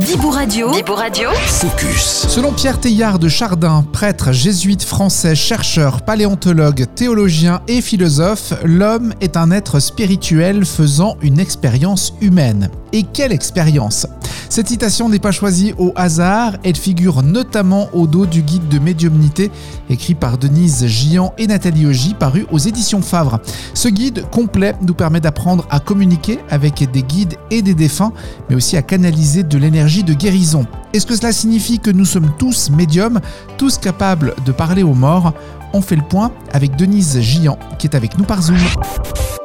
Bibou 0.00 0.30
Radio. 0.30 0.70
Bibou 0.70 0.94
Radio. 0.94 1.30
Focus. 1.46 2.26
Selon 2.28 2.52
Pierre 2.52 2.78
Teilhard 2.78 3.18
de 3.18 3.28
Chardin, 3.28 3.84
prêtre 3.92 4.32
jésuite 4.32 4.84
français, 4.84 5.34
chercheur, 5.34 6.02
paléontologue, 6.02 6.86
théologien 6.94 7.62
et 7.66 7.80
philosophe, 7.80 8.52
l'homme 8.64 9.12
est 9.20 9.36
un 9.36 9.50
être 9.50 9.80
spirituel 9.80 10.64
faisant 10.64 11.16
une 11.20 11.40
expérience 11.40 12.14
humaine. 12.20 12.70
Et 12.92 13.02
quelle 13.02 13.32
expérience? 13.32 14.06
Cette 14.48 14.68
citation 14.68 15.08
n'est 15.08 15.18
pas 15.18 15.30
choisie 15.30 15.74
au 15.78 15.92
hasard, 15.94 16.56
elle 16.64 16.76
figure 16.76 17.22
notamment 17.22 17.88
au 17.92 18.06
dos 18.06 18.24
du 18.24 18.42
guide 18.42 18.68
de 18.68 18.78
médiumnité 18.78 19.50
écrit 19.90 20.14
par 20.14 20.38
Denise 20.38 20.86
Gian 20.86 21.32
et 21.36 21.46
Nathalie 21.46 21.86
Ogy 21.86 22.14
paru 22.14 22.46
aux 22.50 22.58
éditions 22.58 23.02
Favre. 23.02 23.40
Ce 23.74 23.88
guide 23.88 24.24
complet 24.30 24.74
nous 24.82 24.94
permet 24.94 25.20
d'apprendre 25.20 25.66
à 25.70 25.80
communiquer 25.80 26.38
avec 26.48 26.90
des 26.90 27.02
guides 27.02 27.36
et 27.50 27.60
des 27.62 27.74
défunts, 27.74 28.12
mais 28.48 28.56
aussi 28.56 28.76
à 28.76 28.82
canaliser 28.82 29.42
de 29.42 29.58
l'énergie 29.58 30.02
de 30.02 30.14
guérison. 30.14 30.66
Est-ce 30.94 31.06
que 31.06 31.14
cela 31.14 31.32
signifie 31.32 31.78
que 31.78 31.90
nous 31.90 32.06
sommes 32.06 32.30
tous 32.38 32.70
médiums, 32.70 33.20
tous 33.58 33.76
capables 33.76 34.34
de 34.46 34.52
parler 34.52 34.82
aux 34.82 34.94
morts? 34.94 35.34
On 35.74 35.82
fait 35.82 35.96
le 35.96 36.02
point 36.02 36.32
avec 36.52 36.76
Denise 36.76 37.20
Gian 37.20 37.58
qui 37.78 37.86
est 37.86 37.94
avec 37.94 38.16
nous 38.16 38.24
par 38.24 38.40
Zoom. 38.40 38.56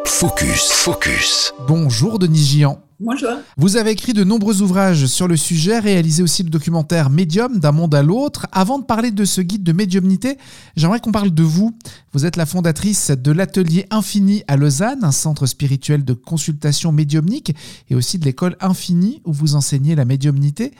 Focus. 0.05 0.71
Focus. 0.71 1.53
Bonjour 1.67 2.19
Denise 2.19 2.57
Gian. 2.57 2.79
Bonjour. 3.03 3.31
Vous 3.57 3.75
avez 3.75 3.91
écrit 3.91 4.13
de 4.13 4.23
nombreux 4.23 4.61
ouvrages 4.61 5.07
sur 5.07 5.27
le 5.27 5.35
sujet, 5.35 5.79
réalisé 5.79 6.23
aussi 6.23 6.41
le 6.41 6.49
documentaire 6.49 7.09
Médium 7.09 7.59
d'un 7.59 7.73
monde 7.73 7.93
à 7.93 8.01
l'autre. 8.01 8.47
Avant 8.53 8.79
de 8.79 8.85
parler 8.85 9.11
de 9.11 9.25
ce 9.25 9.41
guide 9.41 9.61
de 9.63 9.73
médiumnité, 9.73 10.37
j'aimerais 10.77 11.01
qu'on 11.01 11.11
parle 11.11 11.31
de 11.31 11.43
vous. 11.43 11.75
Vous 12.13 12.25
êtes 12.25 12.37
la 12.37 12.45
fondatrice 12.45 13.11
de 13.11 13.31
l'Atelier 13.33 13.87
Infini 13.89 14.43
à 14.47 14.55
Lausanne, 14.55 15.03
un 15.03 15.11
centre 15.11 15.47
spirituel 15.47 16.05
de 16.05 16.13
consultation 16.13 16.93
médiumnique, 16.93 17.53
et 17.89 17.95
aussi 17.95 18.19
de 18.19 18.23
l'école 18.23 18.55
Infini 18.61 19.21
où 19.25 19.33
vous 19.33 19.55
enseignez 19.55 19.95
la 19.95 20.05
médiumnité. 20.05 20.71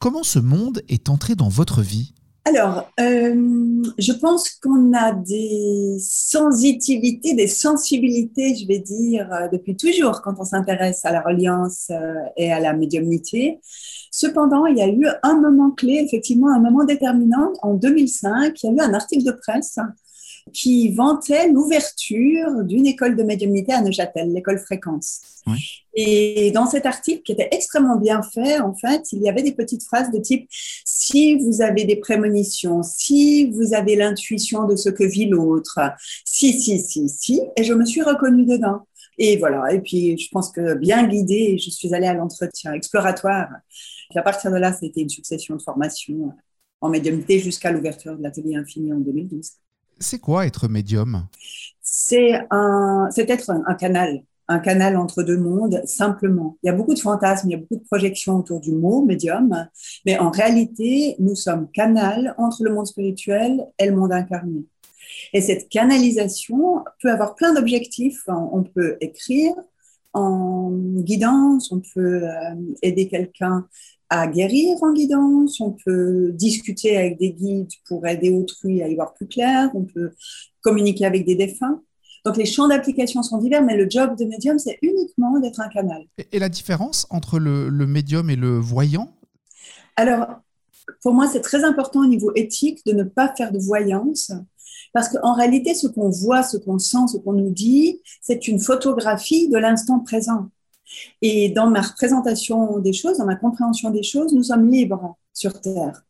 Comment 0.00 0.24
ce 0.24 0.40
monde 0.40 0.82
est 0.88 1.08
entré 1.08 1.36
dans 1.36 1.48
votre 1.48 1.82
vie? 1.82 2.14
Alors, 2.50 2.90
euh, 2.98 3.82
je 3.96 4.12
pense 4.12 4.50
qu'on 4.50 4.92
a 4.92 5.12
des 5.12 5.96
sensitivités, 6.00 7.34
des 7.34 7.46
sensibilités, 7.46 8.56
je 8.56 8.66
vais 8.66 8.80
dire, 8.80 9.32
euh, 9.32 9.46
depuis 9.52 9.76
toujours 9.76 10.20
quand 10.20 10.34
on 10.40 10.44
s'intéresse 10.44 11.04
à 11.04 11.12
la 11.12 11.20
reliance 11.20 11.86
euh, 11.90 12.14
et 12.36 12.52
à 12.52 12.58
la 12.58 12.72
médiumnité. 12.72 13.60
Cependant, 14.10 14.66
il 14.66 14.78
y 14.78 14.82
a 14.82 14.88
eu 14.88 15.06
un 15.22 15.40
moment 15.40 15.70
clé, 15.70 16.02
effectivement, 16.04 16.48
un 16.52 16.58
moment 16.58 16.82
déterminant. 16.82 17.52
En 17.62 17.74
2005, 17.74 18.60
il 18.64 18.66
y 18.66 18.70
a 18.70 18.72
eu 18.72 18.80
un 18.80 18.94
article 18.94 19.24
de 19.24 19.32
presse 19.32 19.78
qui 20.52 20.92
vantait 20.94 21.48
l'ouverture 21.48 22.64
d'une 22.64 22.86
école 22.86 23.16
de 23.16 23.22
médiumnité 23.22 23.72
à 23.72 23.82
Neuchâtel, 23.82 24.32
l'école 24.32 24.58
Fréquence. 24.58 25.20
Et 25.94 26.50
dans 26.52 26.66
cet 26.66 26.86
article, 26.86 27.22
qui 27.22 27.32
était 27.32 27.48
extrêmement 27.50 27.96
bien 27.96 28.22
fait, 28.22 28.60
en 28.60 28.74
fait, 28.74 29.12
il 29.12 29.22
y 29.22 29.28
avait 29.28 29.42
des 29.42 29.52
petites 29.52 29.82
phrases 29.82 30.10
de 30.10 30.18
type 30.18 30.46
si 30.50 31.36
vous 31.36 31.62
avez 31.62 31.84
des 31.84 31.96
prémonitions, 31.96 32.82
si 32.82 33.50
vous 33.50 33.74
avez 33.74 33.96
l'intuition 33.96 34.66
de 34.66 34.76
ce 34.76 34.90
que 34.90 35.04
vit 35.04 35.26
l'autre, 35.26 35.80
si, 36.24 36.52
si, 36.60 36.78
si, 36.78 37.08
si, 37.08 37.40
et 37.56 37.64
je 37.64 37.74
me 37.74 37.84
suis 37.84 38.02
reconnue 38.02 38.44
dedans. 38.44 38.86
Et 39.18 39.36
voilà. 39.36 39.72
Et 39.72 39.80
puis, 39.80 40.16
je 40.16 40.28
pense 40.30 40.50
que 40.50 40.74
bien 40.74 41.06
guidée, 41.06 41.58
je 41.58 41.70
suis 41.70 41.92
allée 41.94 42.06
à 42.06 42.14
l'entretien 42.14 42.72
exploratoire. 42.72 43.48
Et 44.14 44.18
à 44.18 44.22
partir 44.22 44.50
de 44.50 44.56
là, 44.56 44.72
c'était 44.72 45.02
une 45.02 45.10
succession 45.10 45.56
de 45.56 45.62
formations 45.62 46.32
en 46.80 46.88
médiumnité 46.88 47.38
jusqu'à 47.38 47.70
l'ouverture 47.70 48.16
de 48.16 48.22
l'atelier 48.22 48.56
infini 48.56 48.92
en 48.92 48.98
2012. 48.98 49.50
C'est 50.00 50.18
quoi 50.18 50.46
être 50.46 50.66
médium? 50.68 51.26
C'est 51.82 52.40
un, 52.50 53.08
c'est 53.10 53.28
être 53.28 53.50
un, 53.50 53.74
canal, 53.74 54.22
un 54.48 54.58
canal 54.58 54.96
entre 54.96 55.22
deux 55.22 55.36
mondes, 55.36 55.82
simplement. 55.84 56.56
Il 56.62 56.68
y 56.68 56.70
a 56.70 56.72
beaucoup 56.72 56.94
de 56.94 56.98
fantasmes, 56.98 57.50
il 57.50 57.52
y 57.52 57.54
a 57.54 57.58
beaucoup 57.58 57.76
de 57.76 57.84
projections 57.84 58.38
autour 58.38 58.60
du 58.60 58.72
mot 58.72 59.04
médium, 59.04 59.68
mais 60.06 60.18
en 60.18 60.30
réalité, 60.30 61.16
nous 61.18 61.34
sommes 61.34 61.68
canal 61.72 62.34
entre 62.38 62.64
le 62.64 62.72
monde 62.72 62.86
spirituel 62.86 63.66
et 63.78 63.86
le 63.86 63.94
monde 63.94 64.12
incarné. 64.12 64.64
Et 65.34 65.42
cette 65.42 65.68
canalisation 65.68 66.84
peut 67.02 67.10
avoir 67.10 67.34
plein 67.34 67.52
d'objectifs. 67.52 68.22
On 68.28 68.62
peut 68.62 68.96
écrire 69.00 69.54
en 70.12 70.70
guidance, 70.70 71.70
on 71.72 71.80
peut 71.94 72.24
euh, 72.24 72.54
aider 72.82 73.08
quelqu'un 73.08 73.66
à 74.08 74.26
guérir 74.26 74.76
en 74.82 74.92
guidance, 74.92 75.60
on 75.60 75.70
peut 75.84 76.32
discuter 76.32 76.96
avec 76.96 77.18
des 77.18 77.32
guides 77.32 77.70
pour 77.86 78.06
aider 78.06 78.30
autrui 78.30 78.82
à 78.82 78.88
y 78.88 78.96
voir 78.96 79.14
plus 79.14 79.28
clair, 79.28 79.70
on 79.74 79.84
peut 79.84 80.10
communiquer 80.62 81.06
avec 81.06 81.24
des 81.24 81.36
défunts. 81.36 81.80
Donc 82.24 82.36
les 82.36 82.44
champs 82.44 82.68
d'application 82.68 83.22
sont 83.22 83.38
divers, 83.38 83.62
mais 83.62 83.76
le 83.76 83.88
job 83.88 84.16
de 84.18 84.24
médium, 84.24 84.58
c'est 84.58 84.78
uniquement 84.82 85.38
d'être 85.38 85.60
un 85.60 85.68
canal. 85.68 86.02
Et 86.32 86.38
la 86.38 86.48
différence 86.48 87.06
entre 87.10 87.38
le, 87.38 87.70
médium 87.86 88.28
et 88.30 88.36
le 88.36 88.58
voyant? 88.58 89.14
Alors, 89.96 90.26
pour 91.02 91.14
moi, 91.14 91.28
c'est 91.28 91.40
très 91.40 91.64
important 91.64 92.00
au 92.00 92.06
niveau 92.06 92.32
éthique 92.34 92.84
de 92.84 92.92
ne 92.92 93.04
pas 93.04 93.32
faire 93.36 93.52
de 93.52 93.58
voyance, 93.58 94.32
parce 94.92 95.08
qu'en 95.08 95.34
réalité, 95.34 95.74
ce 95.74 95.86
qu'on 95.86 96.10
voit, 96.10 96.42
ce 96.42 96.56
qu'on 96.56 96.78
sent, 96.78 97.08
ce 97.12 97.16
qu'on 97.18 97.32
nous 97.32 97.50
dit, 97.50 98.00
c'est 98.20 98.48
une 98.48 98.58
photographie 98.58 99.48
de 99.48 99.58
l'instant 99.58 100.00
présent. 100.00 100.48
Et 101.22 101.50
dans 101.50 101.70
ma 101.70 101.82
représentation 101.82 102.78
des 102.78 102.92
choses, 102.92 103.18
dans 103.18 103.26
ma 103.26 103.36
compréhension 103.36 103.90
des 103.90 104.02
choses, 104.02 104.32
nous 104.32 104.42
sommes 104.42 104.68
libres 104.68 105.16
sur 105.32 105.60
Terre. 105.60 106.04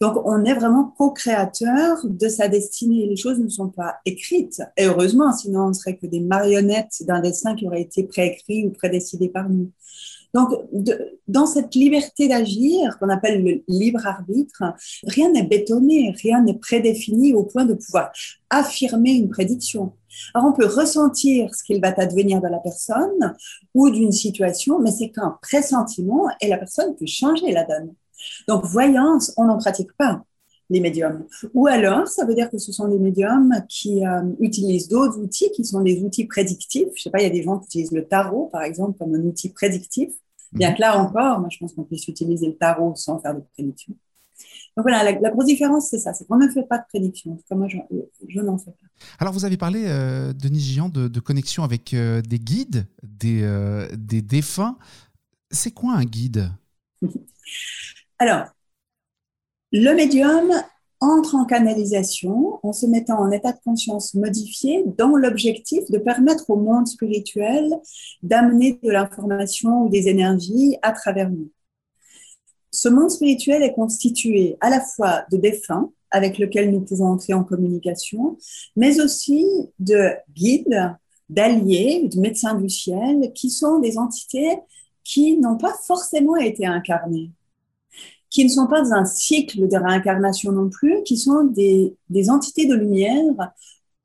Donc, 0.00 0.16
on 0.24 0.44
est 0.44 0.54
vraiment 0.54 0.92
co-créateur 0.98 1.98
de 2.04 2.28
sa 2.28 2.48
destinée. 2.48 3.06
Les 3.06 3.16
choses 3.16 3.38
ne 3.38 3.48
sont 3.48 3.68
pas 3.68 3.96
écrites. 4.04 4.62
Et 4.76 4.86
heureusement, 4.86 5.32
sinon 5.32 5.66
on 5.66 5.68
ne 5.68 5.74
serait 5.74 5.96
que 5.96 6.06
des 6.06 6.20
marionnettes 6.20 7.02
d'un 7.06 7.20
destin 7.20 7.54
qui 7.54 7.66
aurait 7.66 7.82
été 7.82 8.04
préécrit 8.04 8.66
ou 8.66 8.70
prédécidé 8.70 9.28
par 9.28 9.48
nous. 9.48 9.70
Donc, 10.34 10.50
dans 11.28 11.46
cette 11.46 11.74
liberté 11.74 12.28
d'agir 12.28 12.98
qu'on 12.98 13.10
appelle 13.10 13.44
le 13.44 13.62
libre 13.68 14.06
arbitre, 14.06 14.62
rien 15.06 15.30
n'est 15.30 15.42
bétonné, 15.42 16.14
rien 16.22 16.42
n'est 16.42 16.58
prédéfini 16.58 17.34
au 17.34 17.44
point 17.44 17.64
de 17.64 17.74
pouvoir 17.74 18.12
affirmer 18.48 19.12
une 19.12 19.28
prédiction. 19.28 19.92
Alors, 20.34 20.48
on 20.48 20.52
peut 20.52 20.66
ressentir 20.66 21.54
ce 21.54 21.62
qu'il 21.64 21.80
va 21.80 21.92
advenir 21.96 22.40
de 22.40 22.48
la 22.48 22.58
personne 22.58 23.34
ou 23.74 23.90
d'une 23.90 24.12
situation, 24.12 24.78
mais 24.78 24.90
c'est 24.90 25.10
qu'un 25.10 25.38
pressentiment 25.42 26.28
et 26.40 26.48
la 26.48 26.58
personne 26.58 26.94
peut 26.96 27.06
changer 27.06 27.52
la 27.52 27.64
donne. 27.64 27.94
Donc, 28.48 28.64
voyance, 28.64 29.32
on 29.36 29.44
n'en 29.44 29.58
pratique 29.58 29.92
pas 29.98 30.22
les 30.70 30.80
médiums. 30.80 31.26
Ou 31.54 31.66
alors, 31.66 32.08
ça 32.08 32.24
veut 32.24 32.34
dire 32.34 32.50
que 32.50 32.58
ce 32.58 32.72
sont 32.72 32.88
des 32.88 32.98
médiums 32.98 33.54
qui 33.68 34.06
euh, 34.06 34.22
utilisent 34.40 34.88
d'autres 34.88 35.18
outils 35.18 35.50
qui 35.50 35.64
sont 35.64 35.82
des 35.82 36.02
outils 36.02 36.24
prédictifs. 36.24 36.88
Je 36.94 37.02
sais 37.02 37.10
pas, 37.10 37.20
il 37.20 37.24
y 37.24 37.30
a 37.30 37.30
des 37.30 37.42
gens 37.42 37.58
qui 37.58 37.66
utilisent 37.66 37.92
le 37.92 38.06
tarot, 38.06 38.48
par 38.50 38.62
exemple, 38.62 38.98
comme 38.98 39.14
un 39.14 39.20
outil 39.20 39.50
prédictif. 39.50 40.12
Bien 40.52 40.70
mhm. 40.70 40.76
que 40.76 40.80
là 40.80 40.98
encore, 40.98 41.40
moi, 41.40 41.48
je 41.50 41.58
pense 41.58 41.72
qu'on 41.74 41.84
puisse 41.84 42.06
utiliser 42.08 42.46
le 42.46 42.56
tarot 42.56 42.94
sans 42.96 43.20
faire 43.20 43.34
de 43.34 43.42
prédiction. 43.54 43.94
Donc 44.76 44.86
voilà, 44.88 45.04
la, 45.04 45.30
grosse 45.30 45.46
différence, 45.46 45.88
c'est 45.90 45.98
ça, 45.98 46.14
c'est 46.14 46.26
qu'on 46.26 46.38
ne 46.38 46.48
fait 46.48 46.62
pas 46.62 46.78
de 46.78 46.84
prédiction. 46.88 47.38
En 47.50 47.56
moi, 47.56 47.68
je, 47.68 48.40
n'en 48.40 48.56
fais 48.56 48.70
pas. 48.70 48.86
Alors, 49.18 49.32
vous 49.32 49.44
avez 49.44 49.58
parlé, 49.58 49.84
euh, 49.86 50.32
Denis 50.32 50.60
Gian, 50.60 50.88
de, 50.88 51.20
connexion 51.20 51.62
avec 51.62 51.92
euh, 51.92 52.22
des 52.22 52.38
guides, 52.38 52.86
des, 53.02 53.42
euh, 53.42 53.86
des 53.94 54.22
défunts. 54.22 54.78
C'est 55.50 55.72
quoi 55.72 55.92
un 55.94 56.04
guide? 56.04 56.50
Alors, 58.18 58.46
le 59.72 59.94
médium 59.94 60.52
entre 61.02 61.34
en 61.34 61.44
canalisation 61.44 62.60
en 62.62 62.72
se 62.72 62.86
mettant 62.86 63.18
en 63.18 63.32
état 63.32 63.50
de 63.50 63.58
conscience 63.64 64.14
modifié 64.14 64.84
dans 64.96 65.16
l'objectif 65.16 65.90
de 65.90 65.98
permettre 65.98 66.48
au 66.48 66.56
monde 66.56 66.86
spirituel 66.86 67.76
d'amener 68.22 68.78
de 68.80 68.88
l'information 68.88 69.82
ou 69.82 69.88
des 69.88 70.08
énergies 70.08 70.76
à 70.80 70.92
travers 70.92 71.28
nous. 71.28 71.50
Ce 72.70 72.88
monde 72.88 73.10
spirituel 73.10 73.64
est 73.64 73.72
constitué 73.72 74.56
à 74.60 74.70
la 74.70 74.80
fois 74.80 75.24
de 75.32 75.36
défunts 75.36 75.90
avec 76.12 76.38
lesquels 76.38 76.70
nous 76.70 76.82
pouvons 76.82 77.06
entrer 77.06 77.34
en 77.34 77.42
communication, 77.42 78.38
mais 78.76 79.00
aussi 79.00 79.44
de 79.80 80.12
guides, 80.32 80.94
d'alliés, 81.28 82.08
de 82.12 82.20
médecins 82.20 82.54
du 82.54 82.68
ciel, 82.68 83.32
qui 83.34 83.50
sont 83.50 83.80
des 83.80 83.98
entités 83.98 84.56
qui 85.02 85.36
n'ont 85.36 85.56
pas 85.56 85.74
forcément 85.84 86.36
été 86.36 86.64
incarnées 86.64 87.32
qui 88.32 88.44
ne 88.44 88.48
sont 88.48 88.66
pas 88.66 88.80
dans 88.82 88.92
un 88.94 89.04
cycle 89.04 89.68
de 89.68 89.76
réincarnation 89.76 90.52
non 90.52 90.70
plus, 90.70 91.02
qui 91.04 91.18
sont 91.18 91.44
des, 91.44 91.94
entités 92.30 92.66
de 92.66 92.74
lumière 92.74 93.52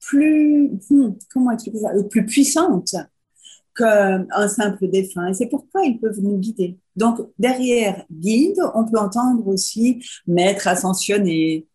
plus, 0.02 0.70
hmm, 0.90 1.16
comment 1.34 1.52
expliquer 1.52 1.80
ça, 1.80 1.90
plus 2.10 2.26
puissantes 2.26 2.96
qu'un 3.76 4.48
simple 4.48 4.90
défunt. 4.90 5.28
Et 5.28 5.34
c'est 5.34 5.48
pourquoi 5.48 5.86
ils 5.86 6.00
peuvent 6.00 6.20
nous 6.22 6.38
guider. 6.38 6.78
Donc, 6.96 7.20
derrière 7.40 8.06
guide, 8.12 8.60
on 8.74 8.86
peut 8.86 9.00
entendre 9.00 9.48
aussi 9.48 10.04
maître 10.26 10.68
ascensionné, 10.68 11.68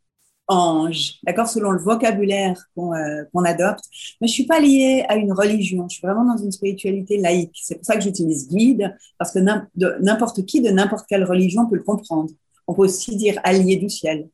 ange, 0.49 1.20
d'accord, 1.22 1.49
selon 1.49 1.70
le 1.70 1.78
vocabulaire 1.78 2.62
qu'on 2.75 2.93
euh, 2.94 3.44
adopte. 3.44 3.84
Mais 4.20 4.26
je 4.26 4.32
suis 4.32 4.46
pas 4.46 4.60
liée 4.60 5.06
à 5.08 5.16
une 5.16 5.32
religion, 5.32 5.88
je 5.88 5.96
suis 5.96 6.06
vraiment 6.06 6.25
dans 6.25 6.43
une 6.43 6.52
spiritualité 6.52 7.16
laïque. 7.16 7.58
C'est 7.62 7.76
pour 7.76 7.84
ça 7.84 7.96
que 7.96 8.02
j'utilise 8.02 8.49
guide, 8.49 8.94
parce 9.16 9.32
que 9.32 9.38
n'importe 9.38 10.44
qui 10.44 10.60
de 10.60 10.70
n'importe 10.70 11.06
quelle 11.08 11.25
religion 11.25 11.66
peut 11.66 11.76
le 11.76 11.82
comprendre. 11.82 12.31
On 12.67 12.75
peut 12.75 12.82
aussi 12.82 13.17
dire 13.17 13.41
allié 13.44 13.76
du 13.76 13.88
ciel. 13.88 14.29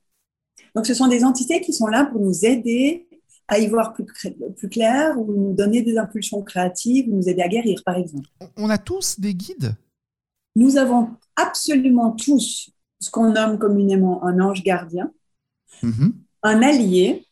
Donc, 0.74 0.86
ce 0.86 0.94
sont 0.94 1.08
des 1.08 1.24
entités 1.24 1.60
qui 1.60 1.72
sont 1.72 1.86
là 1.86 2.04
pour 2.04 2.20
nous 2.20 2.44
aider 2.44 3.06
à 3.48 3.58
y 3.58 3.66
voir 3.66 3.94
plus, 3.94 4.04
plus 4.56 4.68
clair 4.68 5.18
ou 5.18 5.32
nous 5.32 5.54
donner 5.54 5.80
des 5.82 5.96
impulsions 5.96 6.42
créatives, 6.42 7.08
nous 7.08 7.28
aider 7.28 7.40
à 7.42 7.48
guérir, 7.48 7.82
par 7.84 7.96
exemple. 7.96 8.28
On 8.56 8.68
a 8.68 8.76
tous 8.78 9.18
des 9.18 9.34
guides? 9.34 9.74
Nous 10.54 10.76
avons 10.76 11.10
absolument 11.36 12.12
tous 12.12 12.70
ce 13.00 13.10
qu'on 13.10 13.32
nomme 13.32 13.58
communément 13.58 14.24
un 14.24 14.40
ange 14.40 14.62
gardien, 14.62 15.12
Mhm. 15.82 16.12
un 16.42 16.62
allié. 16.62 17.24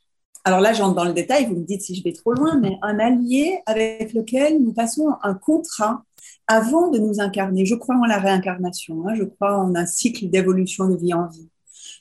Alors 0.44 0.60
là, 0.60 0.72
j'entre 0.72 0.94
dans 0.94 1.04
le 1.04 1.12
détail, 1.12 1.46
vous 1.46 1.56
me 1.56 1.64
dites 1.64 1.82
si 1.82 1.94
je 1.96 2.04
vais 2.04 2.12
trop 2.12 2.32
loin, 2.32 2.56
mais 2.58 2.78
un 2.82 2.98
allié 3.00 3.58
avec 3.66 4.12
lequel 4.12 4.62
nous 4.62 4.72
passons 4.72 5.08
un 5.22 5.34
contrat 5.34 6.04
avant 6.48 6.90
de 6.90 6.98
nous 6.98 7.20
incarner. 7.20 7.66
Je 7.66 7.74
crois 7.74 7.96
en 7.96 8.04
la 8.04 8.18
réincarnation, 8.18 9.06
hein, 9.06 9.14
je 9.14 9.24
crois 9.24 9.58
en 9.58 9.74
un 9.74 9.86
cycle 9.86 10.28
d'évolution 10.28 10.88
de 10.88 10.96
vie 10.96 11.14
en 11.14 11.26
vie. 11.28 11.48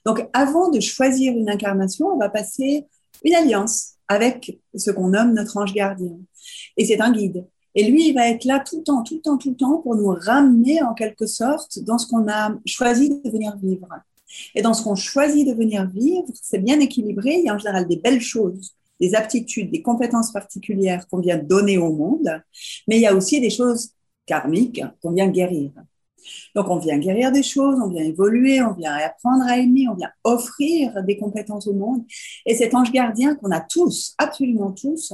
Donc 0.05 0.27
avant 0.33 0.69
de 0.69 0.79
choisir 0.79 1.33
une 1.35 1.49
incarnation, 1.49 2.07
on 2.07 2.17
va 2.17 2.29
passer 2.29 2.85
une 3.23 3.33
alliance 3.33 3.93
avec 4.07 4.59
ce 4.75 4.91
qu'on 4.91 5.09
nomme 5.09 5.33
notre 5.33 5.57
ange 5.57 5.73
gardien. 5.73 6.17
Et 6.77 6.85
c'est 6.85 7.01
un 7.01 7.11
guide. 7.11 7.45
Et 7.73 7.89
lui, 7.89 8.09
il 8.09 8.13
va 8.13 8.29
être 8.29 8.45
là 8.45 8.63
tout 8.65 8.77
le 8.77 8.83
temps, 8.83 9.03
tout 9.03 9.15
le 9.15 9.21
temps, 9.21 9.37
tout 9.37 9.49
le 9.49 9.55
temps 9.55 9.77
pour 9.79 9.95
nous 9.95 10.07
ramener 10.07 10.81
en 10.81 10.93
quelque 10.93 11.25
sorte 11.25 11.79
dans 11.79 11.97
ce 11.97 12.07
qu'on 12.07 12.29
a 12.29 12.55
choisi 12.65 13.09
de 13.09 13.29
venir 13.29 13.57
vivre. 13.57 13.87
Et 14.53 14.61
dans 14.61 14.73
ce 14.73 14.83
qu'on 14.83 14.95
choisit 14.95 15.47
de 15.47 15.53
venir 15.53 15.87
vivre, 15.89 16.27
c'est 16.41 16.59
bien 16.59 16.79
équilibré. 16.79 17.35
Il 17.39 17.45
y 17.45 17.49
a 17.49 17.55
en 17.55 17.57
général 17.57 17.87
des 17.87 17.97
belles 17.97 18.21
choses, 18.21 18.75
des 19.01 19.15
aptitudes, 19.15 19.71
des 19.71 19.81
compétences 19.81 20.31
particulières 20.31 21.07
qu'on 21.07 21.19
vient 21.19 21.37
donner 21.37 21.77
au 21.77 21.91
monde, 21.91 22.41
mais 22.87 22.95
il 22.95 23.01
y 23.01 23.07
a 23.07 23.15
aussi 23.15 23.41
des 23.41 23.49
choses 23.49 23.91
karmiques 24.25 24.83
qu'on 25.01 25.11
vient 25.11 25.27
guérir. 25.27 25.71
Donc 26.55 26.69
on 26.69 26.77
vient 26.77 26.97
guérir 26.97 27.31
des 27.31 27.43
choses, 27.43 27.79
on 27.83 27.89
vient 27.89 28.03
évoluer, 28.03 28.61
on 28.61 28.73
vient 28.73 28.93
apprendre 28.93 29.45
à 29.47 29.57
aimer, 29.57 29.87
on 29.89 29.95
vient 29.95 30.11
offrir 30.23 31.03
des 31.03 31.17
compétences 31.17 31.67
au 31.67 31.73
monde. 31.73 32.03
Et 32.45 32.55
cet 32.55 32.73
ange 32.73 32.91
gardien 32.91 33.35
qu'on 33.35 33.51
a 33.51 33.61
tous, 33.61 34.15
absolument 34.17 34.71
tous, 34.71 35.13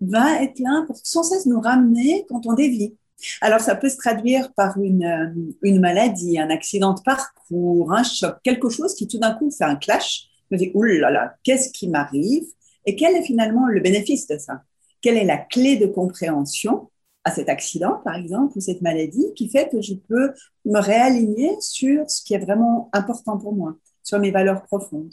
va 0.00 0.42
être 0.42 0.58
là 0.60 0.84
pour 0.86 0.96
sans 1.02 1.22
cesse 1.22 1.46
nous 1.46 1.60
ramener 1.60 2.24
quand 2.28 2.46
on 2.46 2.54
dévie. 2.54 2.94
Alors, 3.40 3.60
ça 3.60 3.74
peut 3.74 3.88
se 3.88 3.96
traduire 3.96 4.52
par 4.54 4.78
une, 4.80 5.04
euh, 5.04 5.52
une 5.62 5.80
maladie, 5.80 6.38
un 6.38 6.50
accident 6.50 6.94
de 6.94 7.00
parcours, 7.00 7.92
un 7.92 8.04
choc, 8.04 8.36
quelque 8.44 8.68
chose 8.68 8.94
qui 8.94 9.08
tout 9.08 9.18
d'un 9.18 9.34
coup 9.34 9.50
fait 9.50 9.64
un 9.64 9.76
clash. 9.76 10.28
Me 10.50 10.56
dis, 10.56 10.70
oulala, 10.72 11.34
qu'est-ce 11.42 11.70
qui 11.72 11.88
m'arrive? 11.88 12.44
Et 12.86 12.96
quel 12.96 13.16
est 13.16 13.22
finalement 13.22 13.66
le 13.66 13.80
bénéfice 13.80 14.26
de 14.28 14.38
ça? 14.38 14.62
Quelle 15.02 15.16
est 15.16 15.24
la 15.24 15.36
clé 15.36 15.76
de 15.76 15.86
compréhension? 15.86 16.90
À 17.24 17.30
cet 17.30 17.48
accident, 17.48 18.00
par 18.04 18.14
exemple, 18.14 18.56
ou 18.56 18.60
cette 18.60 18.80
maladie, 18.80 19.32
qui 19.34 19.48
fait 19.48 19.68
que 19.68 19.80
je 19.80 19.94
peux 19.94 20.32
me 20.64 20.80
réaligner 20.80 21.56
sur 21.60 22.08
ce 22.08 22.22
qui 22.22 22.34
est 22.34 22.38
vraiment 22.38 22.88
important 22.92 23.36
pour 23.36 23.54
moi, 23.54 23.76
sur 24.02 24.18
mes 24.18 24.30
valeurs 24.30 24.62
profondes. 24.64 25.12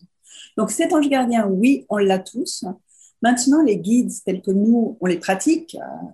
Donc, 0.57 0.71
cet 0.71 0.93
ange 0.93 1.09
gardien, 1.09 1.47
oui, 1.47 1.85
on 1.89 1.97
l'a 1.97 2.19
tous. 2.19 2.65
Maintenant, 3.21 3.61
les 3.63 3.77
guides 3.77 4.11
tels 4.23 4.41
que 4.41 4.51
nous, 4.51 4.97
on 5.01 5.05
les 5.05 5.17
pratique, 5.17 5.75
euh, 5.75 6.07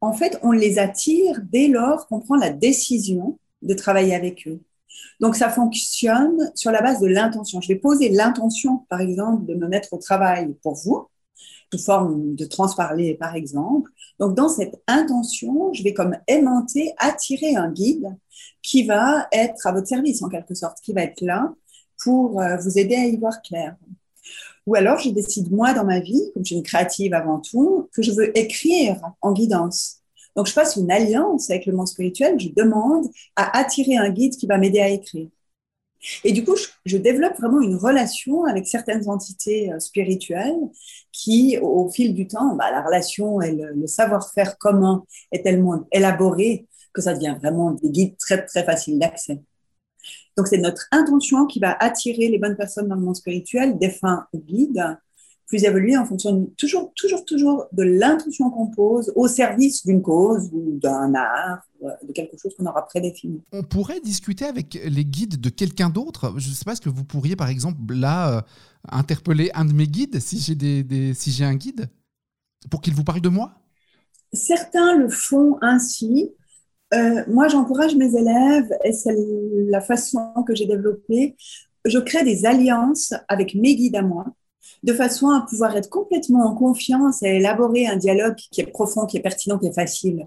en 0.00 0.12
fait, 0.12 0.38
on 0.42 0.52
les 0.52 0.78
attire 0.78 1.40
dès 1.42 1.68
lors 1.68 2.06
qu'on 2.08 2.20
prend 2.20 2.36
la 2.36 2.50
décision 2.50 3.38
de 3.62 3.74
travailler 3.74 4.14
avec 4.14 4.46
eux. 4.48 4.60
Donc, 5.20 5.36
ça 5.36 5.50
fonctionne 5.50 6.50
sur 6.54 6.70
la 6.70 6.80
base 6.80 7.00
de 7.00 7.06
l'intention. 7.06 7.60
Je 7.60 7.68
vais 7.68 7.76
poser 7.76 8.08
l'intention, 8.08 8.86
par 8.88 9.00
exemple, 9.00 9.44
de 9.44 9.54
me 9.54 9.68
mettre 9.68 9.92
au 9.92 9.98
travail 9.98 10.54
pour 10.62 10.74
vous, 10.74 11.08
sous 11.72 11.78
forme 11.78 12.34
de 12.34 12.44
transparler, 12.44 13.14
par 13.14 13.34
exemple. 13.34 13.90
Donc, 14.18 14.34
dans 14.34 14.48
cette 14.48 14.80
intention, 14.86 15.72
je 15.72 15.82
vais 15.82 15.94
comme 15.94 16.16
aimanter, 16.26 16.92
attirer 16.98 17.56
un 17.56 17.70
guide 17.70 18.16
qui 18.62 18.84
va 18.84 19.28
être 19.32 19.66
à 19.66 19.72
votre 19.72 19.86
service, 19.86 20.22
en 20.22 20.28
quelque 20.28 20.54
sorte, 20.54 20.78
qui 20.82 20.92
va 20.92 21.02
être 21.02 21.20
là 21.20 21.52
pour 22.02 22.40
euh, 22.40 22.56
vous 22.56 22.78
aider 22.78 22.96
à 22.96 23.04
y 23.06 23.16
voir 23.16 23.40
clair. 23.42 23.76
Ou 24.66 24.74
alors, 24.74 24.98
je 24.98 25.10
décide, 25.10 25.50
moi, 25.50 25.72
dans 25.72 25.84
ma 25.84 26.00
vie, 26.00 26.30
comme 26.34 26.44
je 26.44 26.48
suis 26.48 26.56
une 26.56 26.62
créative 26.62 27.14
avant 27.14 27.40
tout, 27.40 27.88
que 27.92 28.02
je 28.02 28.12
veux 28.12 28.36
écrire 28.36 29.00
en 29.20 29.32
guidance. 29.32 29.98
Donc, 30.36 30.46
je 30.46 30.54
passe 30.54 30.76
une 30.76 30.90
alliance 30.90 31.50
avec 31.50 31.66
le 31.66 31.72
monde 31.72 31.88
spirituel, 31.88 32.38
je 32.38 32.48
demande 32.48 33.06
à 33.36 33.58
attirer 33.58 33.96
un 33.96 34.10
guide 34.10 34.36
qui 34.36 34.46
va 34.46 34.58
m'aider 34.58 34.80
à 34.80 34.88
écrire. 34.88 35.28
Et 36.24 36.32
du 36.32 36.44
coup, 36.44 36.56
je, 36.84 36.96
développe 36.96 37.36
vraiment 37.38 37.60
une 37.60 37.76
relation 37.76 38.44
avec 38.44 38.66
certaines 38.66 39.08
entités 39.08 39.72
euh, 39.72 39.78
spirituelles 39.78 40.58
qui, 41.12 41.58
au, 41.60 41.90
fil 41.90 42.14
du 42.14 42.26
temps, 42.26 42.54
bah, 42.56 42.70
la 42.70 42.82
relation 42.82 43.40
et 43.40 43.52
le, 43.52 43.72
le 43.74 43.86
savoir-faire 43.86 44.56
commun 44.58 45.04
est 45.32 45.42
tellement 45.42 45.86
élaboré 45.92 46.66
que 46.92 47.02
ça 47.02 47.14
devient 47.14 47.36
vraiment 47.40 47.72
des 47.72 47.90
guides 47.90 48.16
très, 48.16 48.44
très 48.44 48.64
faciles 48.64 48.98
d'accès. 48.98 49.40
Donc, 50.36 50.48
c'est 50.48 50.58
notre 50.58 50.86
intention 50.92 51.46
qui 51.46 51.60
va 51.60 51.76
attirer 51.78 52.28
les 52.28 52.38
bonnes 52.38 52.56
personnes 52.56 52.88
dans 52.88 52.94
le 52.94 53.02
monde 53.02 53.16
spirituel, 53.16 53.78
défunts 53.78 54.26
ou 54.32 54.38
guides, 54.38 54.96
plus 55.50 55.64
évolués 55.64 55.96
en 55.96 56.06
fonction 56.06 56.32
de, 56.32 56.46
toujours, 56.56 56.92
toujours, 56.94 57.24
toujours 57.24 57.66
de 57.72 57.82
l'intention 57.82 58.50
qu'on 58.50 58.68
pose 58.68 59.12
au 59.16 59.26
service 59.26 59.84
d'une 59.84 60.00
cause 60.00 60.48
ou 60.52 60.78
d'un 60.78 61.12
art, 61.14 61.66
de 62.06 62.12
quelque 62.12 62.36
chose 62.38 62.54
qu'on 62.56 62.66
aura 62.66 62.86
prédéfini. 62.86 63.42
On 63.52 63.64
pourrait 63.64 64.00
discuter 64.00 64.44
avec 64.44 64.78
les 64.84 65.04
guides 65.04 65.40
de 65.40 65.50
quelqu'un 65.50 65.90
d'autre. 65.90 66.34
Je 66.36 66.50
ne 66.50 66.54
sais 66.54 66.64
pas, 66.64 66.72
est-ce 66.72 66.80
que 66.80 66.88
vous 66.88 67.02
pourriez, 67.04 67.34
par 67.34 67.48
exemple, 67.48 67.80
là, 67.92 68.38
euh, 68.38 68.40
interpeller 68.92 69.50
un 69.54 69.64
de 69.64 69.72
mes 69.72 69.88
guides, 69.88 70.20
si 70.20 70.38
j'ai 70.38 70.54
des, 70.54 70.84
des, 70.84 71.14
si 71.14 71.32
j'ai 71.32 71.44
un 71.44 71.56
guide, 71.56 71.88
pour 72.70 72.80
qu'il 72.80 72.94
vous 72.94 73.04
parle 73.04 73.20
de 73.20 73.28
moi? 73.28 73.50
Certains 74.32 74.96
le 74.96 75.08
font 75.08 75.58
ainsi. 75.62 76.30
Euh, 76.94 77.24
moi, 77.26 77.48
j'encourage 77.48 77.96
mes 77.96 78.14
élèves, 78.14 78.72
et 78.84 78.92
c'est 78.92 79.16
la 79.68 79.80
façon 79.80 80.32
que 80.46 80.54
j'ai 80.54 80.66
développée, 80.66 81.34
je 81.84 81.98
crée 81.98 82.22
des 82.22 82.46
alliances 82.46 83.14
avec 83.26 83.56
mes 83.56 83.74
guides 83.74 83.96
à 83.96 84.02
moi, 84.02 84.26
de 84.82 84.92
façon 84.92 85.30
à 85.30 85.44
pouvoir 85.48 85.76
être 85.76 85.88
complètement 85.88 86.46
en 86.46 86.54
confiance 86.54 87.22
et 87.22 87.36
élaborer 87.36 87.86
un 87.86 87.96
dialogue 87.96 88.36
qui 88.36 88.60
est 88.60 88.66
profond, 88.66 89.06
qui 89.06 89.16
est 89.16 89.22
pertinent, 89.22 89.58
qui 89.58 89.66
est 89.66 89.74
facile. 89.74 90.26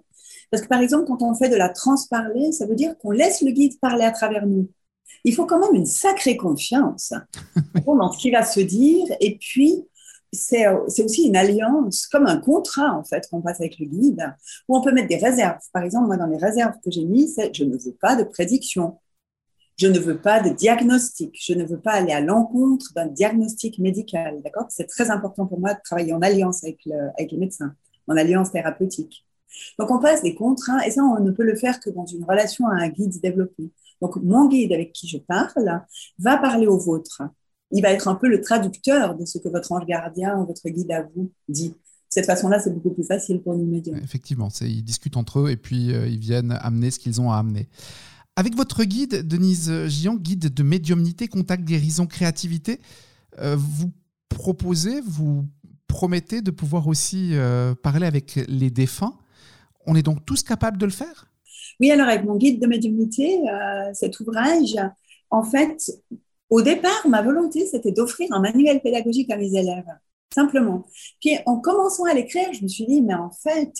Parce 0.52 0.62
que 0.62 0.68
par 0.68 0.82
exemple, 0.82 1.06
quand 1.08 1.22
on 1.22 1.34
fait 1.34 1.50
de 1.50 1.56
la 1.56 1.70
transparler, 1.70 2.52
ça 2.52 2.66
veut 2.66 2.76
dire 2.76 2.98
qu'on 3.00 3.12
laisse 3.12 3.42
le 3.42 3.52
guide 3.52 3.80
parler 3.80 4.04
à 4.04 4.12
travers 4.12 4.46
nous. 4.46 4.70
Il 5.24 5.34
faut 5.34 5.46
quand 5.46 5.60
même 5.60 5.74
une 5.74 5.86
sacrée 5.86 6.38
confiance 6.38 7.14
dans 7.86 8.12
ce 8.12 8.18
qui 8.18 8.32
va 8.32 8.44
se 8.44 8.60
dire. 8.60 9.06
Et 9.20 9.38
puis, 9.38 9.86
c'est 10.34 10.68
aussi 10.68 11.28
une 11.28 11.36
alliance, 11.36 12.08
comme 12.08 12.26
un 12.26 12.38
contrat 12.38 12.92
en 12.98 13.04
fait 13.04 13.28
qu'on 13.30 13.42
passe 13.42 13.60
avec 13.62 13.80
le 13.80 13.86
guide, 13.86 14.36
où 14.68 14.78
on 14.78 14.82
peut 14.82 14.92
mettre 14.92 15.08
des 15.08 15.18
réserves. 15.18 15.60
Par 15.72 15.84
exemple, 15.84 16.08
moi, 16.08 16.18
dans 16.18 16.28
les 16.28 16.38
réserves 16.38 16.76
que 16.84 16.92
j'ai 16.92 17.06
mises, 17.06 17.36
c'est 17.36 17.54
je 17.54 17.64
ne 17.64 17.78
veux 17.78 17.94
pas 18.00 18.16
de 18.16 18.24
prédiction. 18.24 18.98
Je 19.78 19.88
ne 19.88 20.00
veux 20.00 20.18
pas 20.18 20.42
de 20.42 20.50
diagnostic. 20.50 21.36
Je 21.42 21.54
ne 21.54 21.66
veux 21.66 21.80
pas 21.80 21.94
aller 21.94 22.12
à 22.12 22.22
l'encontre 22.22 22.94
d'un 22.96 23.08
diagnostic 23.08 23.80
médical. 23.80 24.42
D'accord? 24.44 24.66
C'est 24.70 24.88
très 24.88 25.10
important 25.10 25.46
pour 25.46 25.60
moi 25.60 25.74
de 25.74 25.80
travailler 25.84 26.14
en 26.14 26.22
alliance 26.22 26.64
avec, 26.64 26.80
le, 26.86 27.10
avec 27.18 27.32
les 27.32 27.38
médecins, 27.38 27.74
en 28.08 28.16
alliance 28.16 28.52
thérapeutique. 28.52 29.26
Donc, 29.80 29.92
on 29.92 30.00
passe 30.00 30.24
des 30.24 30.36
contrats 30.36 30.86
et 30.86 30.92
ça, 30.92 31.04
on 31.04 31.20
ne 31.24 31.32
peut 31.32 31.44
le 31.44 31.56
faire 31.56 31.80
que 31.80 31.90
dans 31.90 32.06
une 32.06 32.24
relation 32.24 32.68
à 32.68 32.76
un 32.76 32.90
guide 32.90 33.20
développé. 33.22 33.72
Donc, 34.02 34.16
mon 34.18 34.48
guide 34.48 34.74
avec 34.74 34.94
qui 34.94 35.08
je 35.08 35.18
parle 35.18 35.82
va 36.20 36.38
parler 36.38 36.68
au 36.68 36.78
vôtre. 36.78 37.22
Il 37.72 37.82
va 37.82 37.92
être 37.92 38.08
un 38.08 38.16
peu 38.16 38.28
le 38.28 38.42
traducteur 38.42 39.16
de 39.16 39.26
ce 39.26 39.38
que 39.38 39.50
votre 39.50 39.72
ange 39.72 39.86
gardien 39.86 40.38
ou 40.38 40.46
votre 40.46 40.68
guide 40.70 40.92
à 40.92 41.04
vous 41.04 41.32
dit. 41.48 41.76
Cette 42.10 42.28
façon-là, 42.28 42.60
c'est 42.60 42.72
beaucoup 42.72 42.92
plus 42.92 43.06
facile 43.06 43.42
pour 43.42 43.56
nous 43.56 43.66
médiums. 43.66 43.98
Effectivement, 44.04 44.50
ils 44.62 44.84
discutent 44.84 45.18
entre 45.18 45.40
eux 45.40 45.50
et 45.50 45.58
puis 45.58 45.94
euh, 45.94 46.06
ils 46.06 46.20
viennent 46.20 46.52
amener 46.62 46.92
ce 46.92 47.00
qu'ils 47.00 47.20
ont 47.20 47.32
à 47.32 47.38
amener. 47.38 47.68
Avec 48.36 48.56
votre 48.56 48.84
guide, 48.84 49.28
Denise 49.28 49.88
Gian, 49.88 50.16
guide 50.16 50.52
de 50.52 50.64
médiumnité, 50.64 51.28
contact, 51.28 51.64
guérison, 51.64 52.08
créativité, 52.08 52.80
euh, 53.40 53.56
vous 53.56 53.92
proposez, 54.28 55.02
vous 55.02 55.46
promettez 55.88 56.42
de 56.42 56.50
pouvoir 56.50 56.88
aussi 56.88 57.30
euh, 57.34 57.76
parler 57.76 58.08
avec 58.08 58.40
les 58.48 58.72
défunts. 58.72 59.14
On 59.86 59.96
est 59.96 60.02
donc 60.02 60.26
tous 60.26 60.42
capables 60.42 60.80
de 60.80 60.86
le 60.86 60.92
faire? 60.92 61.28
Oui, 61.80 61.92
alors 61.92 62.08
avec 62.08 62.24
mon 62.24 62.36
guide 62.38 62.60
de 62.60 62.66
médiumnité, 62.66 63.40
euh, 63.48 63.92
cet 63.94 64.20
ouvrage, 64.20 64.76
en 65.30 65.44
fait, 65.44 65.92
au 66.50 66.62
départ, 66.62 67.08
ma 67.08 67.22
volonté, 67.22 67.68
c'était 67.68 67.92
d'offrir 67.92 68.30
un 68.32 68.40
manuel 68.40 68.82
pédagogique 68.82 69.30
à 69.30 69.38
mes 69.38 69.56
élèves 69.56 69.86
simplement. 70.34 70.86
Puis 71.20 71.38
en 71.46 71.60
commençant 71.60 72.06
à 72.06 72.14
l'écrire, 72.14 72.52
je 72.54 72.64
me 72.64 72.68
suis 72.68 72.86
dit, 72.86 73.02
mais 73.02 73.14
en 73.14 73.32
fait, 73.32 73.74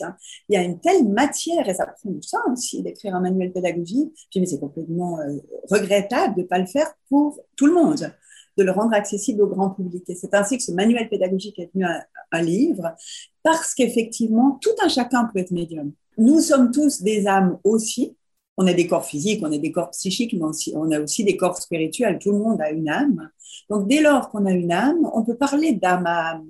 il 0.50 0.56
y 0.56 0.58
a 0.58 0.64
une 0.64 0.80
telle 0.80 1.08
matière, 1.08 1.68
et 1.68 1.74
ça 1.74 1.86
prend 1.86 2.10
du 2.10 2.20
temps 2.20 2.52
aussi 2.52 2.82
d'écrire 2.84 3.16
un 3.16 3.22
manuel 3.22 3.52
pédagogique, 3.52 4.14
puis 4.32 4.40
mais 4.40 4.46
c'est 4.46 4.60
complètement 4.60 5.20
euh, 5.20 5.38
regrettable 5.70 6.36
de 6.36 6.42
ne 6.42 6.48
pas 6.48 6.60
le 6.60 6.66
faire 6.66 6.94
pour 7.10 7.40
tout 7.56 7.66
le 7.66 7.74
monde, 7.74 8.12
de 8.58 8.64
le 8.64 8.72
rendre 8.72 8.94
accessible 8.94 9.42
au 9.42 9.48
grand 9.48 9.72
public. 9.72 10.04
Et 10.08 10.16
c'est 10.16 10.34
ainsi 10.34 10.58
que 10.58 10.64
ce 10.64 10.72
manuel 10.72 11.10
pédagogique 11.10 11.60
est 11.60 11.72
devenu 11.74 11.86
un 12.32 12.42
livre, 12.42 12.96
parce 13.44 13.74
qu'effectivement, 13.74 14.58
tout 14.62 14.76
un 14.84 14.88
chacun 14.88 15.26
peut 15.26 15.40
être 15.40 15.52
médium. 15.52 15.92
Nous 16.18 16.40
sommes 16.40 16.72
tous 16.72 17.02
des 17.02 17.28
âmes 17.28 17.58
aussi, 17.64 18.16
on 18.58 18.68
a 18.68 18.74
des 18.74 18.88
corps 18.88 19.06
physiques, 19.06 19.42
on 19.44 19.52
a 19.52 19.58
des 19.58 19.72
corps 19.72 19.90
psychiques, 19.92 20.34
mais 20.34 20.44
aussi, 20.44 20.74
on 20.76 20.92
a 20.92 21.00
aussi 21.00 21.24
des 21.24 21.38
corps 21.38 21.58
spirituels. 21.58 22.20
Tout 22.20 22.32
le 22.32 22.40
monde 22.40 22.62
a 22.62 22.70
une 22.72 22.90
âme. 22.90 23.30
Donc, 23.70 23.88
dès 23.88 24.02
lors 24.02 24.30
qu'on 24.30 24.46
a 24.46 24.52
une 24.52 24.72
âme, 24.72 25.10
on 25.14 25.24
peut 25.24 25.36
parler 25.38 25.74
d'âme 25.74 26.06
à 26.06 26.32
âme. 26.32 26.48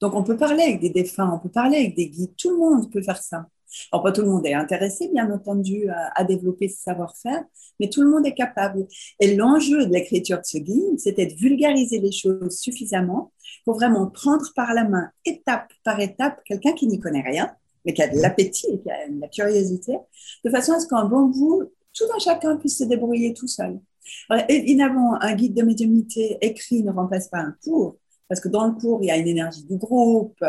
Donc, 0.00 0.14
on 0.14 0.24
peut 0.24 0.36
parler 0.36 0.62
avec 0.64 0.80
des 0.80 0.90
défunts, 0.90 1.30
on 1.32 1.38
peut 1.38 1.50
parler 1.50 1.76
avec 1.78 1.94
des 1.94 2.08
guides. 2.08 2.34
Tout 2.36 2.50
le 2.50 2.56
monde 2.56 2.90
peut 2.90 3.02
faire 3.02 3.22
ça. 3.22 3.46
Alors, 3.90 4.02
pas 4.02 4.12
tout 4.12 4.22
le 4.22 4.28
monde 4.28 4.46
est 4.46 4.54
intéressé, 4.54 5.08
bien 5.12 5.30
entendu, 5.30 5.88
à, 5.88 6.10
à 6.14 6.24
développer 6.24 6.68
ce 6.68 6.82
savoir-faire, 6.82 7.42
mais 7.80 7.88
tout 7.88 8.02
le 8.02 8.10
monde 8.10 8.26
est 8.26 8.34
capable. 8.34 8.86
Et 9.20 9.34
l'enjeu 9.36 9.86
de 9.86 9.92
l'écriture 9.92 10.38
de 10.38 10.44
ce 10.44 10.58
guide, 10.58 10.98
c'était 10.98 11.26
de 11.26 11.34
vulgariser 11.34 11.98
les 11.98 12.12
choses 12.12 12.58
suffisamment 12.58 13.32
pour 13.64 13.74
vraiment 13.74 14.08
prendre 14.08 14.46
par 14.54 14.74
la 14.74 14.84
main, 14.84 15.10
étape 15.24 15.72
par 15.84 16.00
étape, 16.00 16.40
quelqu'un 16.44 16.72
qui 16.72 16.86
n'y 16.86 16.98
connaît 16.98 17.22
rien, 17.22 17.54
mais 17.84 17.94
qui 17.94 18.02
a 18.02 18.08
de 18.08 18.18
l'appétit 18.20 18.66
et 18.68 18.80
qui 18.80 18.90
a 18.90 19.08
de 19.08 19.20
la 19.20 19.28
curiosité, 19.28 19.98
de 20.44 20.50
façon 20.50 20.72
à 20.72 20.80
ce 20.80 20.86
qu'un 20.86 21.04
bon 21.04 21.26
bout 21.26 21.70
tout 21.94 22.04
un 22.14 22.18
chacun 22.18 22.56
puisse 22.56 22.78
se 22.78 22.84
débrouiller 22.84 23.34
tout 23.34 23.48
seul. 23.48 23.78
évidemment, 24.48 25.20
un 25.20 25.34
guide 25.34 25.54
de 25.54 25.62
médiumnité 25.62 26.38
écrit 26.40 26.82
ne 26.82 26.90
remplace 26.90 27.28
pas 27.28 27.38
un 27.38 27.54
cours, 27.62 27.96
parce 28.28 28.40
que 28.40 28.48
dans 28.48 28.66
le 28.66 28.72
cours, 28.72 29.00
il 29.02 29.08
y 29.08 29.10
a 29.10 29.18
une 29.18 29.28
énergie 29.28 29.64
du 29.64 29.76
groupe. 29.76 30.42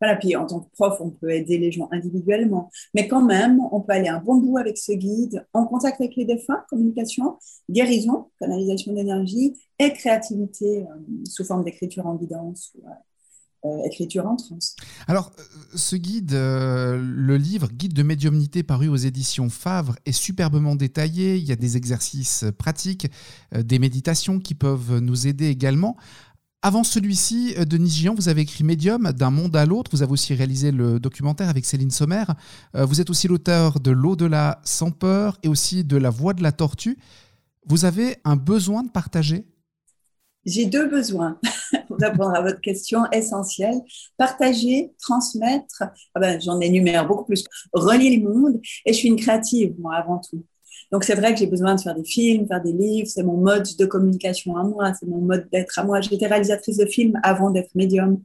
Voilà, 0.00 0.16
puis 0.16 0.34
en 0.34 0.46
tant 0.46 0.60
que 0.60 0.70
prof, 0.72 0.98
on 1.00 1.10
peut 1.10 1.28
aider 1.28 1.58
les 1.58 1.70
gens 1.70 1.86
individuellement. 1.92 2.70
Mais 2.94 3.06
quand 3.06 3.22
même, 3.22 3.60
on 3.70 3.82
peut 3.82 3.92
aller 3.92 4.08
un 4.08 4.18
bon 4.18 4.36
bout 4.36 4.56
avec 4.56 4.78
ce 4.78 4.92
guide, 4.92 5.44
en 5.52 5.66
contact 5.66 6.00
avec 6.00 6.16
les 6.16 6.24
défunts, 6.24 6.64
communication, 6.70 7.36
guérison, 7.68 8.30
canalisation 8.40 8.94
d'énergie 8.94 9.54
et 9.78 9.92
créativité 9.92 10.84
euh, 10.84 11.24
sous 11.26 11.44
forme 11.44 11.64
d'écriture 11.64 12.06
en 12.06 12.14
guidance. 12.14 12.74
Euh, 12.82 12.88
écriture 13.84 14.26
en 14.26 14.36
trans. 14.36 14.58
Alors, 15.06 15.32
euh, 15.38 15.42
ce 15.74 15.96
guide, 15.96 16.32
le 16.32 17.36
livre 17.36 17.68
Guide 17.72 17.92
de 17.92 18.02
médiumnité 18.02 18.62
paru 18.62 18.88
aux 18.88 18.96
éditions 18.96 19.50
Favre 19.50 19.96
est 20.06 20.12
superbement 20.12 20.76
détaillé. 20.76 21.36
Il 21.36 21.44
y 21.44 21.52
a 21.52 21.56
des 21.56 21.76
exercices 21.76 22.44
pratiques, 22.58 23.08
des 23.52 23.78
méditations 23.78 24.38
qui 24.38 24.54
peuvent 24.54 24.98
nous 24.98 25.26
aider 25.26 25.46
également. 25.46 25.96
Avant 26.60 26.82
celui-ci, 26.82 27.54
euh, 27.56 27.64
Denis 27.64 27.90
Gian, 27.90 28.14
vous 28.16 28.28
avez 28.28 28.40
écrit 28.40 28.64
Médium, 28.64 29.12
d'un 29.12 29.30
monde 29.30 29.54
à 29.54 29.64
l'autre. 29.64 29.92
Vous 29.92 30.02
avez 30.02 30.10
aussi 30.10 30.34
réalisé 30.34 30.72
le 30.72 30.98
documentaire 30.98 31.48
avec 31.48 31.64
Céline 31.64 31.92
Sommer. 31.92 32.24
Euh, 32.74 32.84
vous 32.84 33.00
êtes 33.00 33.10
aussi 33.10 33.28
l'auteur 33.28 33.78
de 33.78 33.92
L'au-delà 33.92 34.60
sans 34.64 34.90
peur 34.90 35.38
et 35.44 35.48
aussi 35.48 35.84
de 35.84 35.96
La 35.96 36.10
voix 36.10 36.34
de 36.34 36.42
la 36.42 36.50
tortue. 36.50 36.98
Vous 37.66 37.84
avez 37.84 38.16
un 38.24 38.34
besoin 38.34 38.82
de 38.82 38.90
partager 38.90 39.46
J'ai 40.48 40.66
deux 40.66 40.88
besoins 40.88 41.38
pour 41.88 41.98
répondre 41.98 42.34
à 42.34 42.40
votre 42.40 42.60
question 42.60 43.00
essentielle. 43.12 43.80
Partager, 44.16 44.92
transmettre, 45.00 45.84
ah 46.14 46.20
ben, 46.20 46.40
j'en 46.40 46.60
énumère 46.60 47.06
beaucoup 47.06 47.24
plus. 47.24 47.44
Relier 47.72 48.10
les 48.10 48.20
mondes. 48.20 48.60
Et 48.86 48.92
je 48.92 48.98
suis 48.98 49.08
une 49.08 49.16
créative, 49.16 49.74
moi, 49.78 49.96
avant 49.96 50.18
tout. 50.18 50.44
Donc 50.90 51.04
c'est 51.04 51.14
vrai 51.14 51.34
que 51.34 51.38
j'ai 51.38 51.46
besoin 51.46 51.74
de 51.74 51.80
faire 51.80 51.94
des 51.94 52.04
films, 52.04 52.46
faire 52.46 52.62
des 52.62 52.72
livres, 52.72 53.08
c'est 53.08 53.22
mon 53.22 53.36
mode 53.36 53.66
de 53.78 53.84
communication 53.84 54.56
à 54.56 54.62
moi, 54.62 54.94
c'est 54.98 55.06
mon 55.06 55.20
mode 55.20 55.46
d'être 55.52 55.78
à 55.78 55.84
moi. 55.84 56.00
J'étais 56.00 56.26
réalisatrice 56.26 56.78
de 56.78 56.86
films 56.86 57.12
avant 57.22 57.50
d'être 57.50 57.74
médium. 57.74 58.22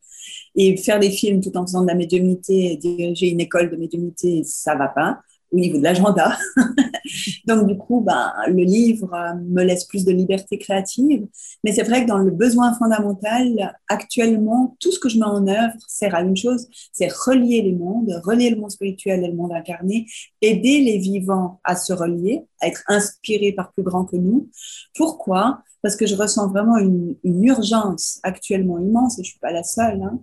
Et 0.56 0.77
faire 0.77 1.00
des 1.00 1.10
films 1.10 1.42
tout 1.42 1.56
en 1.58 1.65
faisant 1.65 1.82
de 1.82 1.88
la 1.88 1.96
médiumnité, 1.96 2.77
diriger 2.77 3.30
une 3.30 3.42
école 3.42 3.70
de 3.70 3.75
médiumnité, 3.75 4.44
ça 4.46 4.75
va 4.75 4.88
pas 4.88 5.20
au 5.53 5.60
niveau 5.60 5.77
de 5.77 5.83
l'agenda. 5.83 6.38
Donc, 7.48 7.67
du 7.67 7.77
coup, 7.77 8.01
ben, 8.01 8.33
le 8.48 8.63
livre 8.63 9.13
euh, 9.13 9.33
me 9.36 9.63
laisse 9.63 9.86
plus 9.86 10.03
de 10.03 10.12
liberté 10.12 10.57
créative. 10.57 11.27
Mais 11.63 11.72
c'est 11.72 11.83
vrai 11.83 12.03
que 12.03 12.07
dans 12.07 12.17
le 12.17 12.31
besoin 12.31 12.74
fondamental, 12.74 13.77
actuellement, 13.88 14.75
tout 14.79 14.91
ce 14.91 15.00
que 15.00 15.10
je 15.10 15.19
mets 15.19 15.25
en 15.25 15.48
œuvre 15.48 15.75
sert 15.88 16.15
à 16.15 16.22
une 16.22 16.36
chose, 16.36 16.67
c'est 16.91 17.12
relier 17.12 17.62
les 17.62 17.74
mondes, 17.74 18.19
relier 18.25 18.50
le 18.50 18.57
monde 18.57 18.72
spirituel 18.72 19.24
et 19.24 19.27
le 19.27 19.36
monde 19.36 19.53
incarné, 19.53 20.07
aider 20.41 20.81
les 20.81 20.98
vivants 20.98 21.60
à 21.63 21.75
se 21.75 21.93
relier, 21.93 22.45
à 22.60 22.67
être 22.67 22.83
inspirés 22.88 23.51
par 23.51 23.72
plus 23.74 23.83
grand 23.83 24.05
que 24.05 24.15
nous. 24.15 24.50
Pourquoi? 24.95 25.62
Parce 25.83 25.95
que 25.95 26.07
je 26.07 26.15
ressens 26.15 26.50
vraiment 26.50 26.77
une, 26.77 27.15
urgence 27.24 28.19
actuellement 28.24 28.79
immense, 28.79 29.19
et 29.19 29.24
je 29.24 29.31
suis 29.31 29.39
pas 29.39 29.51
la 29.51 29.63
seule, 29.63 30.01
hein, 30.01 30.19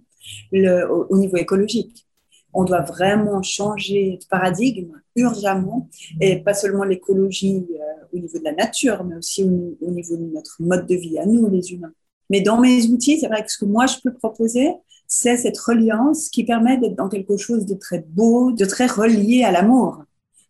au 1.08 1.18
niveau 1.18 1.36
écologique 1.36 2.06
on 2.52 2.64
doit 2.64 2.82
vraiment 2.82 3.42
changer 3.42 4.18
de 4.20 4.26
paradigme 4.26 5.00
urgemment, 5.16 5.88
et 6.20 6.36
pas 6.36 6.54
seulement 6.54 6.84
l'écologie 6.84 7.66
euh, 7.70 8.04
au 8.12 8.18
niveau 8.18 8.38
de 8.38 8.44
la 8.44 8.52
nature, 8.52 9.04
mais 9.04 9.16
aussi 9.16 9.42
au, 9.44 9.90
niveau 9.90 10.16
de 10.16 10.24
notre 10.32 10.56
mode 10.60 10.86
de 10.86 10.94
vie 10.94 11.18
à 11.18 11.26
nous, 11.26 11.48
les 11.48 11.72
humains. 11.72 11.92
Mais 12.28 12.40
dans 12.40 12.60
mes 12.60 12.86
outils, 12.86 13.18
c'est 13.18 13.28
vrai 13.28 13.44
que 13.44 13.50
ce 13.50 13.58
que 13.58 13.64
moi 13.64 13.86
je 13.86 13.96
peux 14.02 14.12
proposer, 14.12 14.72
c'est 15.06 15.36
cette 15.36 15.58
reliance 15.58 16.28
qui 16.28 16.44
permet 16.44 16.78
d'être 16.78 16.94
dans 16.94 17.08
quelque 17.08 17.36
chose 17.36 17.66
de 17.66 17.74
très 17.74 18.04
beau, 18.08 18.52
de 18.52 18.64
très 18.64 18.86
relié 18.86 19.42
à 19.42 19.50
l'amour, 19.50 20.04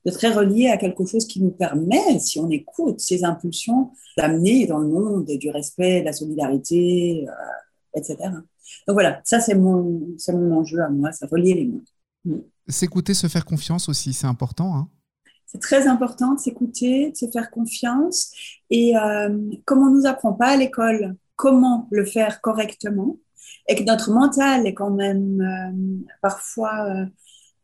de 0.05 0.11
très 0.11 0.31
relié 0.31 0.69
à 0.69 0.77
quelque 0.77 1.05
chose 1.07 1.27
qui 1.27 1.43
nous 1.43 1.51
permet, 1.51 2.19
si 2.19 2.39
on 2.39 2.51
écoute 2.51 3.01
ces 3.01 3.25
impulsions, 3.25 3.91
d'amener 4.19 4.67
dans 4.67 4.79
le 4.79 4.89
monde 4.89 5.25
du 5.25 5.51
respect, 5.51 6.01
de 6.01 6.07
la 6.07 6.13
solidarité, 6.13 7.27
euh, 7.27 7.33
etc. 7.95 8.17
Donc 8.87 8.95
voilà, 8.95 9.21
ça 9.25 9.41
c'est 9.41 9.55
mon, 9.55 10.17
mon 10.29 10.59
enjeu 10.59 10.81
à 10.81 10.89
moi, 10.89 11.13
c'est 11.13 11.27
relier 11.27 11.55
les 11.55 11.67
mondes. 11.67 11.89
Mm. 12.25 12.39
S'écouter, 12.69 13.15
se 13.15 13.27
faire 13.27 13.45
confiance 13.45 13.89
aussi, 13.89 14.13
c'est 14.13 14.27
important. 14.27 14.77
Hein 14.77 14.89
c'est 15.51 15.61
très 15.61 15.89
important 15.89 16.35
de 16.35 16.39
s'écouter, 16.39 17.11
de 17.11 17.17
se 17.17 17.27
faire 17.29 17.51
confiance. 17.51 18.33
Et 18.71 18.97
euh, 18.97 19.37
comme 19.65 19.81
on 19.81 19.91
ne 19.91 19.97
nous 19.97 20.07
apprend 20.07 20.33
pas 20.33 20.49
à 20.49 20.57
l'école 20.57 21.17
comment 21.35 21.89
le 21.91 22.05
faire 22.05 22.41
correctement, 22.41 23.17
et 23.67 23.75
que 23.75 23.83
notre 23.83 24.13
mental 24.13 24.67
est 24.67 24.75
quand 24.75 24.91
même 24.91 25.41
euh, 25.41 26.13
parfois 26.23 27.07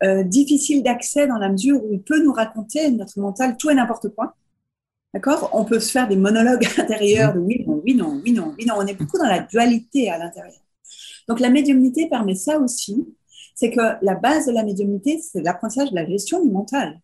euh, 0.03 0.25
difficile 0.25 0.83
d'accès 0.83 1.27
dans 1.27 1.39
la 1.39 1.49
mesure 1.51 1.85
où 1.85 1.93
il 1.93 2.03
peut 2.03 2.23
nous 2.23 2.33
raconter, 2.33 2.91
notre 2.91 3.21
mental, 3.21 3.57
tout 3.57 3.71
et 3.71 3.75
n'importe 3.75 4.09
quoi. 4.15 4.35
D'accord? 5.15 5.51
On 5.53 5.65
peut 5.65 5.79
se 5.79 5.91
faire 5.93 6.09
des 6.09 6.17
monologues 6.17 6.67
intérieurs 6.79 7.35
de 7.35 7.39
oui, 7.39 7.65
oui, 7.87 7.95
non, 7.95 8.21
oui, 8.25 8.33
non, 8.33 8.55
oui, 8.59 8.67
non. 8.67 8.75
On 8.79 8.87
est 8.87 8.95
beaucoup 8.95 9.17
dans 9.17 9.27
la 9.27 9.41
dualité 9.41 10.11
à 10.11 10.19
l'intérieur. 10.19 10.61
Donc 11.29 11.41
la 11.41 11.51
médiumnité 11.51 12.09
permet 12.09 12.35
ça 12.35 12.59
aussi, 12.59 13.07
c'est 13.55 13.71
que 13.71 13.81
la 14.03 14.15
base 14.15 14.47
de 14.47 14.53
la 14.53 14.65
médiumnité, 14.65 15.21
c'est 15.21 15.41
l'apprentissage 15.41 15.91
de 15.91 15.95
la 15.95 16.07
gestion 16.07 16.45
du 16.45 16.51
mental, 16.51 17.01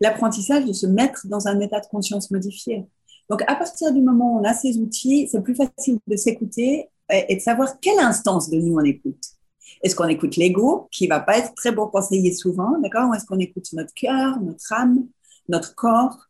l'apprentissage 0.00 0.64
de 0.64 0.72
se 0.72 0.86
mettre 0.86 1.26
dans 1.26 1.48
un 1.48 1.60
état 1.60 1.80
de 1.80 1.86
conscience 1.86 2.30
modifié. 2.30 2.86
Donc 3.28 3.42
à 3.46 3.56
partir 3.56 3.92
du 3.92 4.00
moment 4.00 4.36
où 4.36 4.40
on 4.40 4.44
a 4.44 4.54
ces 4.54 4.78
outils, 4.78 5.28
c'est 5.30 5.42
plus 5.42 5.54
facile 5.54 5.98
de 6.06 6.16
s'écouter 6.16 6.88
et 7.10 7.36
de 7.36 7.40
savoir 7.40 7.78
quelle 7.80 7.98
instance 7.98 8.48
de 8.48 8.58
nous 8.58 8.74
on 8.74 8.84
écoute. 8.84 9.22
Est-ce 9.82 9.96
qu'on 9.96 10.08
écoute 10.08 10.36
l'ego, 10.36 10.88
qui 10.92 11.06
va 11.08 11.20
pas 11.20 11.38
être 11.38 11.54
très 11.54 11.72
bon 11.72 11.88
conseiller 11.88 12.32
souvent, 12.32 12.78
d'accord? 12.78 13.10
Ou 13.10 13.14
est-ce 13.14 13.26
qu'on 13.26 13.38
écoute 13.38 13.66
notre 13.72 13.92
cœur, 13.94 14.40
notre 14.40 14.72
âme, 14.72 15.06
notre 15.48 15.74
corps? 15.74 16.28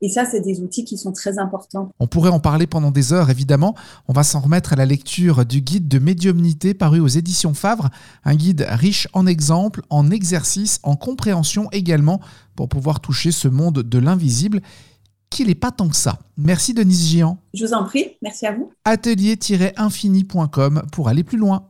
Et 0.00 0.08
ça, 0.08 0.24
c'est 0.24 0.40
des 0.40 0.60
outils 0.60 0.84
qui 0.84 0.96
sont 0.96 1.12
très 1.12 1.38
importants. 1.38 1.90
On 1.98 2.06
pourrait 2.06 2.30
en 2.30 2.38
parler 2.38 2.68
pendant 2.68 2.92
des 2.92 3.12
heures, 3.12 3.30
évidemment. 3.30 3.74
On 4.06 4.12
va 4.12 4.22
s'en 4.22 4.40
remettre 4.40 4.72
à 4.72 4.76
la 4.76 4.86
lecture 4.86 5.44
du 5.44 5.60
guide 5.60 5.88
de 5.88 5.98
médiumnité 5.98 6.72
paru 6.72 7.00
aux 7.00 7.08
éditions 7.08 7.52
Favre, 7.52 7.88
un 8.24 8.36
guide 8.36 8.64
riche 8.68 9.08
en 9.12 9.26
exemples, 9.26 9.82
en 9.90 10.10
exercices, 10.10 10.78
en 10.84 10.94
compréhension 10.94 11.68
également, 11.72 12.20
pour 12.54 12.68
pouvoir 12.68 13.00
toucher 13.00 13.32
ce 13.32 13.48
monde 13.48 13.82
de 13.82 13.98
l'invisible 13.98 14.60
qui 15.30 15.44
n'est 15.44 15.54
pas 15.54 15.72
tant 15.72 15.88
que 15.88 15.96
ça. 15.96 16.18
Merci 16.36 16.74
Denise 16.74 17.12
Gian. 17.12 17.38
Je 17.52 17.66
vous 17.66 17.72
en 17.74 17.84
prie, 17.84 18.16
merci 18.22 18.46
à 18.46 18.52
vous. 18.52 18.70
Atelier-infini.com 18.84 20.82
pour 20.92 21.08
aller 21.08 21.24
plus 21.24 21.38
loin. 21.38 21.68